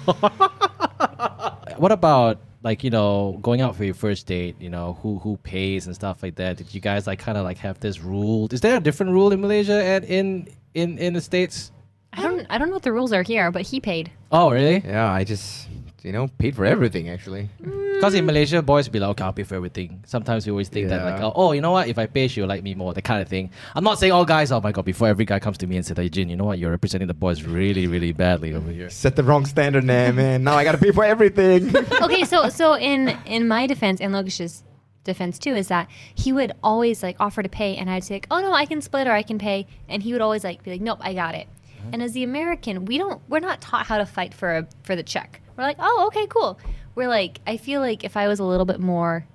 [1.78, 4.56] What about like you know going out for your first date?
[4.60, 6.58] You know who who pays and stuff like that.
[6.58, 8.48] Did you guys like kind of like have this rule?
[8.52, 11.72] Is there a different rule in Malaysia and in in in the states?
[12.16, 14.12] I don't, I don't know what the rules are here, but he paid.
[14.32, 14.84] Oh really?
[14.86, 15.68] Yeah, I just
[16.04, 17.50] you know paid for everything actually.
[17.62, 20.04] Mm, Because in Malaysia, boys be like, okay, I'll pay for everything.
[20.06, 21.88] Sometimes we always think that like, oh, you know what?
[21.88, 22.94] If I pay, she'll like me more.
[22.94, 23.50] That kind of thing.
[23.76, 24.52] I'm not saying all guys.
[24.52, 24.84] Oh my god!
[24.84, 26.60] Before every guy comes to me and says, hey, Jin, you know what?
[26.60, 28.90] You're representing the boys really, really badly over here.
[28.90, 30.44] Set the wrong standard, now, man.
[30.44, 31.74] Now I gotta pay for everything.
[32.02, 34.66] okay, so so in in my defense and Logesh's
[35.06, 38.28] defense too is that he would always like offer to pay, and I'd say, like,
[38.30, 40.72] oh no, I can split or I can pay, and he would always like be
[40.72, 41.48] like, nope, I got it.
[41.48, 41.92] Uh-huh.
[41.94, 44.98] And as the American, we don't we're not taught how to fight for a for
[44.98, 45.40] the check.
[45.56, 46.60] We're like, oh, okay, cool.
[46.96, 49.26] We're like, I feel like if I was a little bit more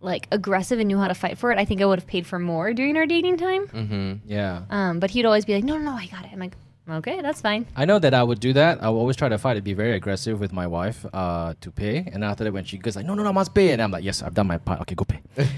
[0.00, 2.26] like aggressive and knew how to fight for it, I think I would have paid
[2.26, 3.66] for more during our dating time.
[3.68, 4.12] mm-hmm.
[4.26, 4.62] Yeah.
[4.70, 6.30] Um, but he'd always be like, no, no, no, I got it.
[6.32, 6.56] I'm like,
[6.88, 7.66] okay, that's fine.
[7.74, 8.82] I know that I would do that.
[8.82, 11.70] I would always try to fight to be very aggressive with my wife uh, to
[11.70, 12.08] pay.
[12.12, 13.70] And after that, when she goes like, no, no, no, I must pay.
[13.72, 14.80] And I'm like, yes, I've done my part.
[14.82, 15.20] Okay, go pay.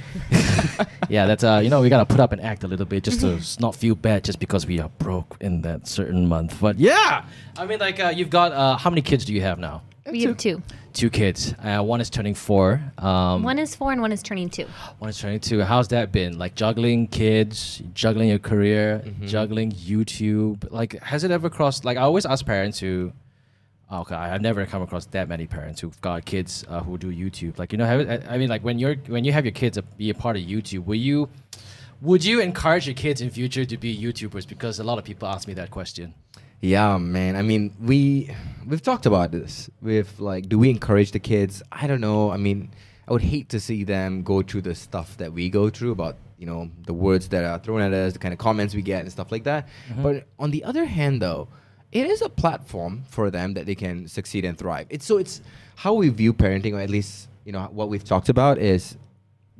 [1.08, 3.02] yeah, that's, uh, you know, we got to put up and act a little bit
[3.04, 6.58] just to not feel bad just because we are broke in that certain month.
[6.60, 7.24] But yeah,
[7.56, 9.82] I mean, like, uh, you've got, uh, how many kids do you have now?
[10.10, 10.62] We have two.
[10.92, 11.54] Two kids.
[11.62, 12.80] Uh, one is turning four.
[12.98, 14.66] Um, One is four and one is turning two.
[14.98, 15.60] one is turning two.
[15.62, 16.38] How's that been?
[16.38, 20.66] Like juggling kids, juggling your career, juggling YouTube.
[20.70, 21.84] Like, has it ever crossed?
[21.84, 23.12] Like, I always ask parents who.
[23.90, 27.08] oh, Okay, I've never come across that many parents who've got kids uh, who do
[27.12, 27.58] YouTube.
[27.58, 29.76] Like, you know, have, I I mean, like when you're when you have your kids
[29.76, 31.28] uh, be a part of YouTube, will you?
[32.02, 34.46] Would you encourage your kids in future to be YouTubers?
[34.46, 36.12] Because a lot of people ask me that question.
[36.60, 37.36] Yeah, man.
[37.36, 38.30] I mean, we
[38.66, 39.70] we've talked about this.
[39.80, 41.62] With like, do we encourage the kids?
[41.70, 42.30] I don't know.
[42.30, 42.70] I mean,
[43.06, 46.16] I would hate to see them go through the stuff that we go through about
[46.38, 49.02] you know the words that are thrown at us, the kind of comments we get
[49.02, 49.68] and stuff like that.
[49.90, 50.02] Mm-hmm.
[50.02, 51.48] But on the other hand, though,
[51.92, 54.86] it is a platform for them that they can succeed and thrive.
[54.90, 55.40] It's so it's
[55.76, 58.96] how we view parenting, or at least you know what we've talked about is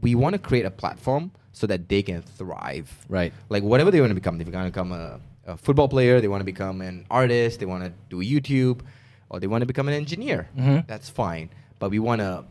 [0.01, 3.33] we want to create a platform so that they can thrive Right.
[3.49, 4.37] like whatever they want to become.
[4.37, 6.21] they're going to become a, a football player.
[6.21, 7.61] They want to become an artist.
[7.61, 8.81] They want to do YouTube,
[9.29, 10.49] or they want to become an engineer.
[10.59, 10.87] Mhm.
[10.87, 11.51] That's fine.
[11.79, 12.45] But we want to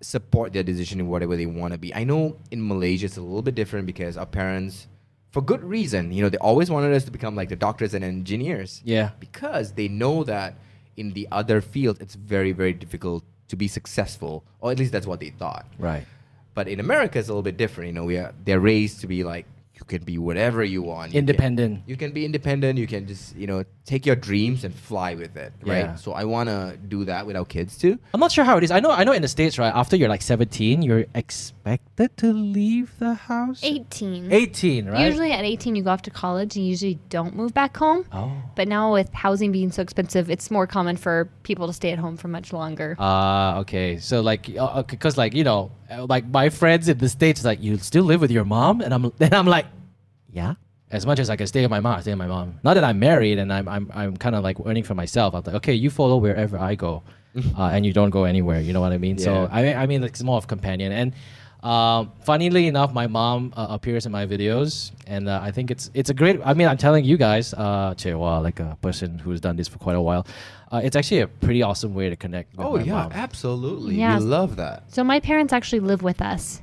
[0.00, 1.94] support their decision in whatever they want to be.
[1.94, 4.86] I know in Malaysia it's a little bit different because our parents,
[5.30, 8.04] for good reason, you know, they always wanted us to become like the doctors and
[8.04, 9.10] engineers Yeah.
[9.20, 10.54] because they know that
[10.96, 15.06] in the other field, it's very very difficult to be successful, or at least that's
[15.06, 15.66] what they thought.
[15.78, 16.04] Right.
[16.54, 17.88] But in America, it's a little bit different.
[17.88, 19.46] You know, we are they're raised to be like
[19.76, 21.08] you can be whatever you want.
[21.12, 21.82] You can- Independent.
[21.86, 22.78] You can be independent.
[22.78, 25.78] You can just you know take your dreams and fly with it, right?
[25.78, 25.94] Yeah.
[25.94, 27.98] So I want to do that with our kids too.
[28.12, 28.70] I'm not sure how it is.
[28.72, 32.32] I know I know in the States, right, after you're like 17, you're expected to
[32.32, 33.60] leave the house.
[33.62, 34.32] 18.
[34.32, 35.06] 18, right?
[35.06, 38.04] Usually at 18, you go off to college and you usually don't move back home.
[38.12, 38.32] Oh.
[38.56, 41.98] But now with housing being so expensive, it's more common for people to stay at
[41.98, 42.96] home for much longer.
[42.98, 43.98] Ah, okay.
[43.98, 44.46] So like,
[44.88, 48.20] because like you know, uh, like my friends in the states, like you still live
[48.20, 49.66] with your mom, and I'm then I'm like,
[50.32, 50.54] yeah.
[50.90, 52.60] As much as I can stay with my mom, I stay with my mom.
[52.62, 55.42] Now that I'm married and I'm I'm I'm kind of like earning for myself, I'm
[55.44, 57.02] like, okay, you follow wherever I go,
[57.58, 58.60] uh, and you don't go anywhere.
[58.60, 59.18] You know what I mean?
[59.18, 60.92] So I I mean, like, it's more of companion.
[60.92, 61.12] And
[61.66, 65.90] um, funnily enough, my mom uh, appears in my videos, and uh, I think it's
[65.94, 66.40] it's a great.
[66.44, 69.78] I mean, I'm telling you guys, uh, Chewa, like a person who's done this for
[69.78, 70.26] quite a while,
[70.70, 72.56] uh, it's actually a pretty awesome way to connect.
[72.56, 73.12] With oh my yeah, mom.
[73.12, 73.96] absolutely.
[73.96, 74.18] Yeah.
[74.18, 74.84] We love that.
[74.92, 76.62] So my parents actually live with us.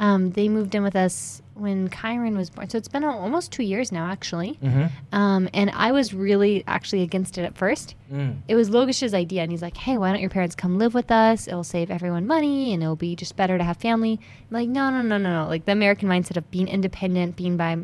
[0.00, 3.62] Um, they moved in with us when Kyron was born, so it's been almost two
[3.62, 4.58] years now, actually.
[4.64, 4.86] Mm-hmm.
[5.14, 7.94] Um, and I was really actually against it at first.
[8.10, 8.38] Mm.
[8.48, 11.10] It was Logesh's idea, and he's like, "Hey, why don't your parents come live with
[11.10, 11.46] us?
[11.46, 14.18] It'll save everyone money, and it'll be just better to have family."
[14.50, 15.48] I'm like, no, no, no, no, no.
[15.48, 17.76] Like the American mindset of being independent, being by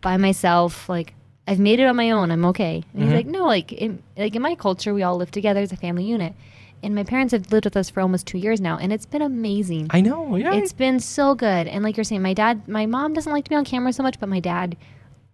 [0.00, 0.88] by myself.
[0.88, 1.12] Like
[1.46, 2.30] I've made it on my own.
[2.30, 2.84] I'm okay.
[2.94, 3.04] And Mhm.
[3.04, 5.76] he's like, no, like in, like in my culture, we all live together as a
[5.76, 6.32] family unit.
[6.82, 9.22] And my parents have lived with us for almost two years now, and it's been
[9.22, 9.88] amazing.
[9.90, 10.36] I know.
[10.36, 10.54] Yeah.
[10.54, 11.66] It's been so good.
[11.66, 14.02] And like you're saying, my dad, my mom doesn't like to be on camera so
[14.02, 14.76] much, but my dad,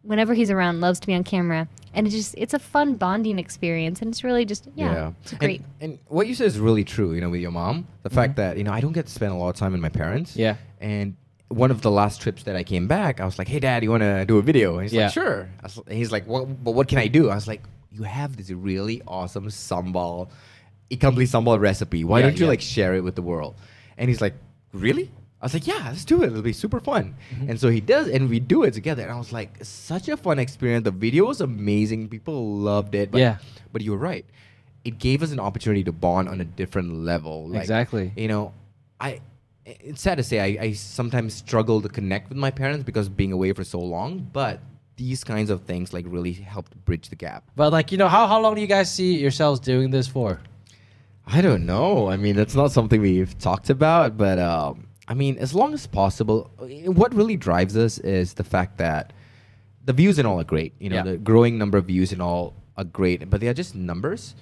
[0.02, 1.68] whenever he's around, loves to be on camera.
[1.94, 4.02] And it's just, it's a fun bonding experience.
[4.02, 5.62] And it's really just, yeah, it's great.
[5.80, 7.86] And, what you said is really true, you know, with your mom.
[8.02, 8.36] The fact Mhm.
[8.36, 10.36] that, you know, I don't get to spend a lot of time with my parents.
[10.36, 10.56] yeah.
[10.80, 11.16] And
[11.48, 13.90] one of the last trips that I came back, I was like, hey, dad, you
[13.90, 14.74] want to do a video?
[14.74, 15.04] And he's Yeah.
[15.04, 15.48] like, sure.
[15.60, 17.30] I was, and he's like, well, but what can I do?
[17.30, 20.28] I was like, you have this really awesome sambal,
[20.90, 22.04] ikan bilis sambal recipe.
[22.04, 22.50] Why Yeah, don't you yeah.
[22.50, 23.54] like share it with the world?
[23.98, 24.34] And he's like,
[24.72, 25.10] really?
[25.40, 26.28] I was like, yeah, let's do it.
[26.28, 27.14] It'll be super fun.
[27.34, 27.50] Mhm.
[27.50, 29.02] And so he does, and we do it together.
[29.02, 30.84] And I was like, such a fun experience.
[30.84, 32.08] The video was amazing.
[32.08, 33.10] People loved it.
[33.10, 33.36] But, Yeah.
[33.72, 34.24] But you were right.
[34.84, 37.48] It gave us an opportunity to bond on a different level.
[37.48, 38.12] Like, Exactly.
[38.16, 38.52] You know,
[39.00, 39.20] I.
[39.66, 43.32] It's sad to say I, I sometimes struggle to connect with my parents because being
[43.32, 44.30] away for so long.
[44.32, 44.60] But
[44.96, 47.42] these kinds of things like really helped bridge the gap.
[47.56, 50.38] But like you know, how how long do you guys see yourselves doing this for?
[51.26, 52.08] I don't know.
[52.08, 55.86] I mean, that's not something we've talked about, but um, I mean, as long as
[55.86, 56.50] possible,
[56.86, 59.12] what really drives us is the fact that
[59.84, 60.74] the views and all are great.
[60.78, 61.02] You know, Yeah.
[61.02, 64.34] the growing number of views and all are great, but they are just numbers.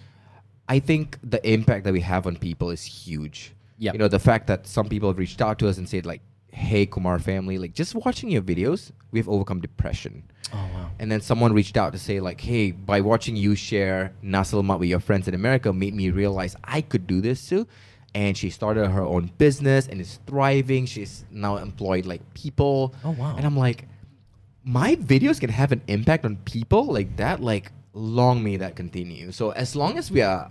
[0.68, 3.52] I think the impact that we have on people is huge.
[3.78, 3.94] Yep.
[3.94, 6.22] You know, the fact that some people have reached out to us and said like,
[6.54, 10.90] "Hey, Kumar family, like just watching your videos, we've overcome depression." Oh wow.
[10.98, 14.78] And then someone reached out to say like, "Hey, by watching you share nasi lemak
[14.78, 17.66] with your friends in America, made me realize I could do this too."
[18.14, 20.86] And she started her own business and is thriving.
[20.86, 22.94] She's now employed like people.
[23.02, 23.34] Oh, wow.
[23.36, 23.88] And I'm like,
[24.62, 27.40] my videos can have an impact on people like that.
[27.40, 29.32] Like, long may that continue.
[29.32, 30.48] So as long as we are,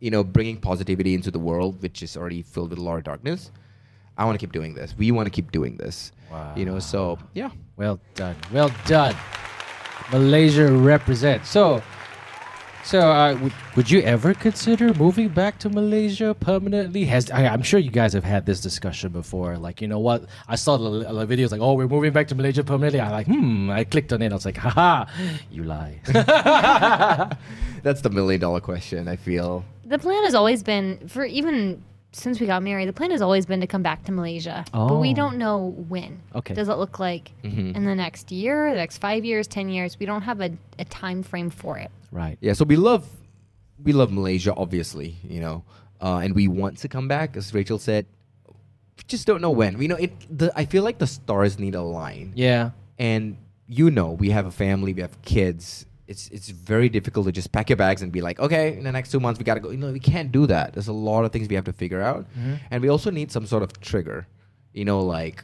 [0.00, 3.04] you know, bringing positivity into the world, which is already filled with a lot of
[3.04, 3.50] darkness,
[4.22, 4.94] I want to keep doing this.
[4.96, 6.12] We want to keep doing this.
[6.56, 7.50] You know, so yeah.
[7.76, 8.36] Well done.
[8.52, 9.16] Well done.
[10.12, 11.44] Malaysia represent.
[11.44, 11.82] So,
[12.84, 17.04] so uh, would, would you ever consider moving back to Malaysia permanently?
[17.06, 19.58] Has I, I'm sure you guys have had this discussion before.
[19.58, 20.26] Like, you know what?
[20.46, 23.00] I saw the, the videos like, oh, we're moving back to Malaysia permanently.
[23.00, 23.70] I like, hmm.
[23.70, 24.30] I clicked on it.
[24.30, 25.06] I was like, haha,
[25.50, 26.00] you lie.
[27.82, 29.64] That's the million dollar question, I feel.
[29.84, 31.82] The plan has always been, for even
[32.12, 34.64] since we got married, the plan has always been to come back to Malaysia.
[34.72, 35.14] But we Oh.
[35.14, 36.20] don't know when.
[36.34, 36.54] Okay.
[36.54, 37.74] Does it look like Mhm.
[37.74, 39.98] in the next year, the next five years, 10 years?
[39.98, 41.90] We don't have a, a time frame for it.
[42.12, 42.36] right.
[42.40, 43.08] Yeah, so we love
[43.82, 45.64] we love Malaysia, obviously, you know,
[46.00, 48.06] uh, and we want to come back, as Rachel said.
[48.96, 49.76] We just don't know when.
[49.76, 50.12] We know it.
[50.30, 52.32] The I feel like the stars need a line.
[52.36, 52.70] Yeah.
[52.98, 55.86] and you know, we have a family, we have kids.
[56.12, 58.92] It's it's very difficult to just pack your bags and be like, okay, in the
[58.98, 59.70] next two months we gotta go.
[59.74, 60.66] You know, we can't do that.
[60.74, 62.54] There's a lot of things we have to figure out, Mhm.
[62.70, 64.18] and we also need some sort of trigger.
[64.78, 65.38] You know, like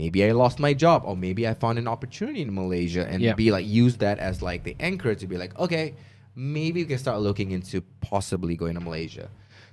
[0.00, 3.34] maybe I lost my job, or maybe I found an opportunity in Malaysia, and Yeah.
[3.44, 5.86] be like use that as like the anchor to be like, okay,
[6.34, 9.26] maybe we can start looking into possibly going to Malaysia.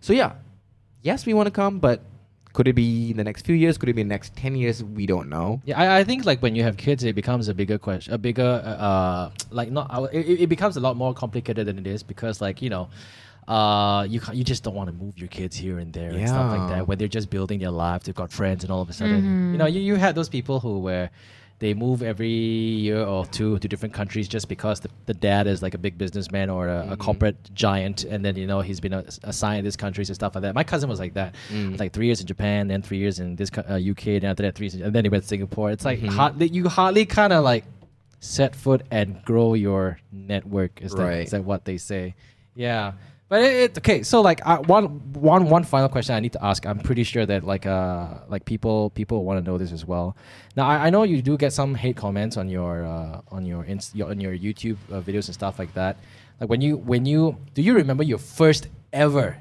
[0.06, 0.32] So yeah,
[1.10, 1.98] yes, we want to come, but
[2.54, 3.78] could it be in the next few years?
[3.78, 4.84] Could it be in the next ten years?
[4.84, 5.62] We don't know.
[5.66, 8.18] Yeah, I, I think like when you have kids, it becomes a bigger question, a
[8.18, 11.88] bigger uh, uh like not uh, it, it becomes a lot more complicated than it
[11.88, 12.90] is because like you know,
[13.48, 16.28] uh you ca- you just don't want to move your kids here and there and
[16.28, 18.04] stuff like that when they're just building their life.
[18.04, 20.60] They've got friends and all of a sudden, you know, you, you had those people
[20.60, 21.10] who were.
[21.62, 22.28] They move every
[22.88, 25.96] year or two to different countries just because the, the dad is like a big
[26.04, 27.00] businessman or a, a Mhm.
[27.06, 28.94] corporate giant, and then you know he's been
[29.32, 30.56] assigned these countries and stuff like that.
[30.56, 31.80] My cousin was like that, Mm.
[31.80, 34.56] like three years in Japan, then three years in this uh, UK, then after that
[34.56, 35.70] three years, and then he went to Singapore.
[35.70, 36.10] It's like Mhm.
[36.10, 37.64] hardly you hardly kind of like
[38.20, 40.82] set foot and grow your network.
[40.82, 41.26] Is that Right.
[41.26, 42.16] is that what they say?
[42.56, 42.94] Yeah.
[43.32, 44.04] But it, it okay.
[44.04, 46.66] So like uh, one one one final question I need to ask.
[46.68, 50.18] I'm pretty sure that like uh like people people want to know this as well.
[50.58, 53.64] Now I, I know you do get some hate comments on your uh, on your,
[53.64, 55.96] inst- your on your YouTube uh, videos and stuff like that.
[56.42, 59.38] Like when you when you do you remember your first ever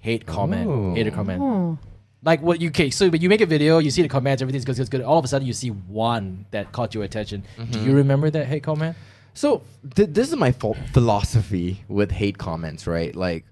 [0.00, 0.92] hate comment Oh.
[0.92, 1.40] hater comment?
[1.40, 1.78] Oh.
[2.24, 2.90] Like what you okay?
[2.90, 5.02] So when you make a video, you see the comments, everything's good, good, good.
[5.02, 7.44] All of a sudden, you see one that caught your attention.
[7.70, 8.96] Do you remember that hate comment?
[9.36, 9.62] So
[9.94, 13.14] th- this is my ph- philosophy with hate comments, right?
[13.14, 13.44] Like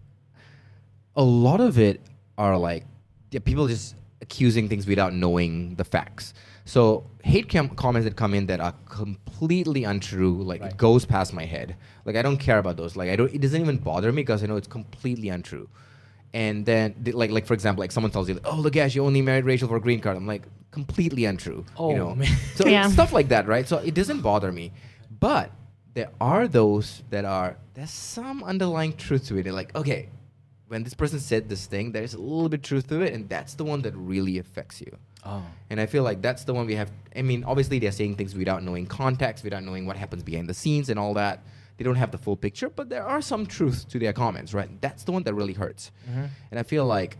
[1.14, 2.00] a lot of it
[2.38, 2.84] are like
[3.30, 6.32] yeah, people just accusing things without knowing the facts.
[6.64, 10.70] So hate com- comments that come in that are completely untrue, like Right.
[10.72, 11.76] it goes past my head.
[12.06, 12.96] Like I don't care about those.
[12.96, 13.32] Like I don't.
[13.34, 15.68] It doesn't even bother me because I know it's completely untrue.
[16.32, 19.04] and then th- like like for example, like someone tells you, "Oh, look, Ash, you
[19.04, 20.42] only married Rachel for a green card." I'm like,
[20.72, 21.64] completely untrue.
[21.76, 22.26] Oh, you know, man.
[22.56, 22.88] so Yeah.
[22.88, 23.68] stuff like that, right?
[23.68, 24.72] So it doesn't bother me,
[25.20, 25.50] but
[25.94, 29.44] there are those that are there's some underlying truth to it.
[29.44, 30.08] They're like, okay,
[30.68, 33.54] when this person said this thing, there's a little bit truth to it, and that's
[33.54, 34.96] the one that really affects you.
[35.24, 35.42] Oh.
[35.70, 36.90] And I feel like that's the one we have.
[37.16, 40.54] I mean, obviously they're saying things without knowing context, without knowing what happens behind the
[40.54, 41.44] scenes and all that.
[41.76, 44.70] They don't have the full picture, but there are some truth to their comments, right?
[44.80, 45.90] That's the one that really hurts.
[46.08, 46.24] Mm-hmm.
[46.52, 47.18] And I feel like,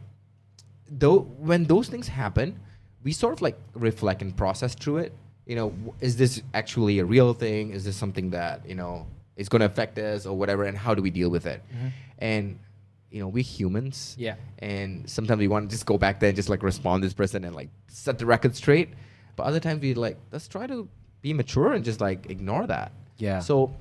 [0.88, 2.60] though, when those things happen,
[3.02, 5.12] we sort of like reflect and process through it.
[5.46, 7.70] You know, is this actually a real thing?
[7.70, 10.64] Is this something that you know is going to affect us or whatever?
[10.64, 11.60] And how do we deal with it?
[11.74, 11.88] Mm-hmm.
[12.18, 12.58] And
[13.10, 14.34] you know, we're humans Yeah.
[14.58, 17.14] and sometimes we want to just go back there and just like respond to this
[17.14, 18.88] person and like set the record straight
[19.36, 20.88] but other times we like let's try to
[21.22, 23.38] be mature and just like ignore that Yeah.
[23.38, 23.72] so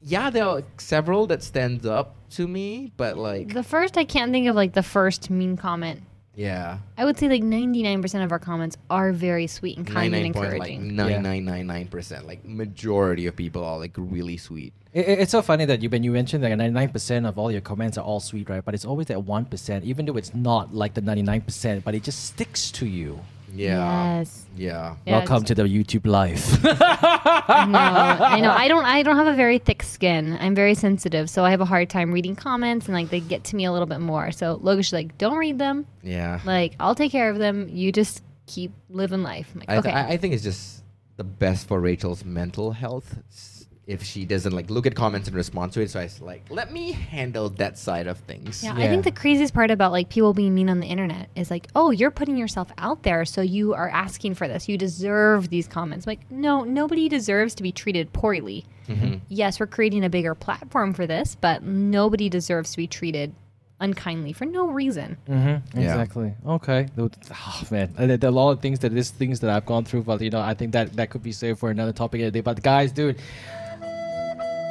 [0.00, 4.30] yeah there are several that stands up to me but like The first, I can't
[4.30, 6.02] think of like the first mean comment.
[6.38, 10.22] Yeah I would say like 99% of our comments are very sweet and kind and
[10.32, 10.96] 99 point, like encouraging.
[11.42, 15.82] 9999% like majority of people are like really sweet It, it- it's so funny that
[15.82, 18.64] you when you mentioned that 99% of all your comments are all sweet, right?
[18.64, 22.24] But it's always that 1%, even though it's not like the 99%, but it just
[22.32, 23.20] sticks to you.
[23.54, 24.46] Yeah Yes.
[24.56, 26.58] yeah Yeah, Welcome it's- to the YouTube life.
[26.64, 27.78] I know.
[27.78, 28.50] I know.
[28.50, 28.84] I don't.
[28.84, 30.36] I don't have a very thick skin.
[30.40, 33.44] I'm very sensitive, so I have a hard time reading comments, and like they get
[33.44, 34.32] to me a little bit more.
[34.32, 35.86] So Logesh's like, "Don't read them.
[36.02, 37.68] yeah Like I'll take care of them.
[37.70, 39.94] You just keep living life." I'm like, I, th- okay.
[39.94, 40.82] I I think it's just
[41.16, 43.57] the best for Rachel's mental health s-
[43.88, 45.90] if she doesn't like look at comments and respond to it.
[45.90, 48.62] So I was like, let me handle that side of things.
[48.62, 51.50] Yeah, I think the craziest part about like people being mean on the internet is
[51.50, 54.68] like, oh, you're putting yourself out there, so you are asking for this.
[54.68, 56.06] You deserve these comments.
[56.06, 58.66] Like, no, nobody deserves to be treated poorly.
[58.88, 59.20] Mhm.
[59.28, 63.32] Yes, we're creating a bigger platform for this, but nobody deserves to be treated
[63.80, 65.16] unkindly for no reason.
[65.28, 65.78] Mm-hmm.
[65.80, 65.92] Yeah.
[65.92, 66.34] Exactly.
[66.46, 66.88] Okay.
[66.96, 69.64] Th- Oh man, there, there are a lot of things that this things that I've
[69.66, 72.20] gone through, but you know, I think that that could be saved for another topic
[72.22, 72.40] of the day.
[72.40, 73.16] But guys, dude,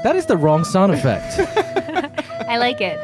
[0.04, 1.40] that is the wrong sound effect.
[2.48, 3.00] I like it.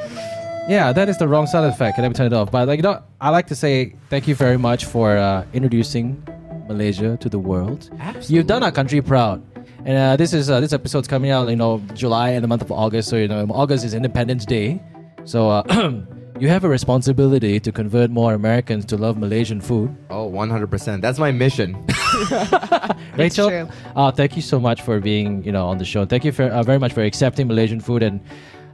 [0.70, 1.96] yeah, that is the wrong sound effect.
[1.96, 2.52] Can I turn it off?
[2.52, 6.22] But like, you know, I like to say thank you very much for uh, introducing
[6.68, 7.90] Malaysia to the world.
[8.28, 9.44] You've done our country proud.
[9.86, 12.62] And uh, this is uh, this episode's coming out, you know, July and the month
[12.62, 13.10] of August.
[13.10, 14.82] So you know, August is Independence Day.
[15.26, 15.64] So uh,
[16.40, 19.96] you have a responsibility to convert more Americans to love Malaysian food.
[20.10, 21.02] Oh, 100%.
[21.02, 21.86] That's my mission.
[23.18, 23.68] Rachel, true.
[23.96, 26.06] uh, thank you so much for being, you know, on the show.
[26.06, 28.20] Thank you for, uh, very much for accepting Malaysian food and,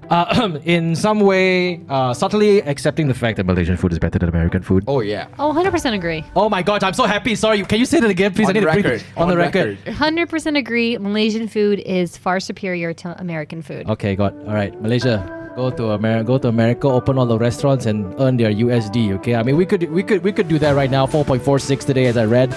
[0.10, 4.30] uh, in some way, uh, subtly accepting the fact that Malaysian food is better than
[4.30, 4.84] American food.
[4.88, 5.28] oh, yeah.
[5.38, 6.24] Oh, 100% agree.
[6.36, 7.36] Oh my god, I'm so happy.
[7.36, 8.46] Sorry, can you say that again, please?
[8.48, 9.04] On I need to breathe- record.
[9.18, 9.78] On, the record.
[9.86, 10.98] 100% agree.
[10.98, 13.88] Malaysian food is far superior to American food.
[13.90, 14.34] Okay, got.
[14.48, 15.36] All right, Malaysia.
[15.56, 16.24] Go to America.
[16.26, 16.88] Go to America.
[16.88, 19.14] Open all the restaurants and earn their USD.
[19.18, 19.36] Okay.
[19.36, 21.06] I mean, we could, we could, we could do that right now.
[21.06, 22.56] Four point four six today, as I read.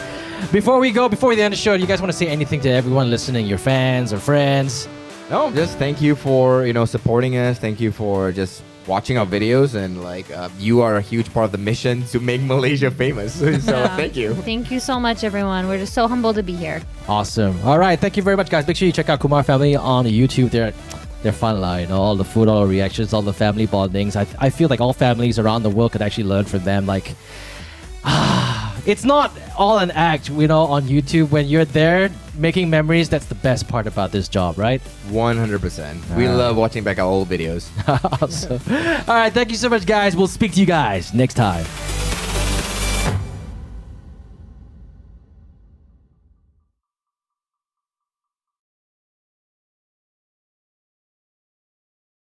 [0.53, 2.61] Before we go, before we end the show, do you guys want to say anything
[2.63, 4.87] to everyone listening, your fans or friends?
[5.31, 7.59] No, just thank you for, you know, supporting us.
[7.59, 11.45] Thank you for just watching our videos and like uh, you are a huge part
[11.45, 13.35] of the mission to make Malaysia famous.
[13.39, 13.97] so Yeah.
[13.97, 14.35] thank you.
[14.35, 15.69] Thank you so much, everyone.
[15.69, 16.83] We're just so humbled to be here.
[17.09, 17.59] Awesome.
[17.65, 17.99] All right.
[17.99, 18.67] Thank you very much, guys.
[18.67, 20.51] Make sure you check out Kumar Family on YouTube.
[20.51, 20.73] They're
[21.23, 24.17] they're fun, you know, all the food, all the reactions, all the family bondings.
[24.17, 26.87] I, I feel like all families around the world could actually learn from them.
[26.87, 27.15] Like,
[28.05, 31.31] ah, it's not all an act, you know, on YouTube.
[31.31, 34.83] When you're there making memories, that's the best part about this job, right?
[35.09, 36.17] 100%.
[36.17, 37.71] We love watching back our old videos.
[38.23, 38.61] awesome.
[39.09, 39.33] All right.
[39.33, 40.17] Thank you so much, guys.
[40.17, 41.65] We'll speak to you guys next time.